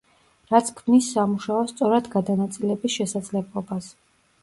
[0.53, 3.97] რაც ქმნის სამუშაოს სწორად გადანაწილების შესაძლებლობას.